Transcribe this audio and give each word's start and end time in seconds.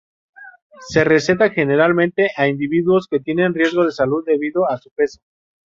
Se 0.89 1.03
receta 1.03 1.51
generalmente 1.51 2.31
a 2.35 2.47
individuos 2.47 3.05
que 3.07 3.19
tienen 3.19 3.53
riesgos 3.53 3.85
de 3.85 3.91
salud 3.91 4.25
debido 4.25 4.67
a 4.67 4.79
su 4.79 4.89
peso. 4.89 5.19